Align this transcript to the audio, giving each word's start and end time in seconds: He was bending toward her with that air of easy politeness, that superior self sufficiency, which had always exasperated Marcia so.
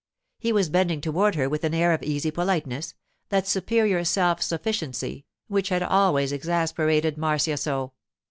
He 0.39 0.51
was 0.51 0.71
bending 0.71 0.99
toward 0.99 1.35
her 1.35 1.47
with 1.47 1.61
that 1.61 1.75
air 1.75 1.93
of 1.93 2.01
easy 2.01 2.31
politeness, 2.31 2.95
that 3.29 3.45
superior 3.47 4.03
self 4.03 4.41
sufficiency, 4.41 5.25
which 5.47 5.69
had 5.69 5.83
always 5.83 6.31
exasperated 6.31 7.19
Marcia 7.19 7.55
so. 7.55 7.93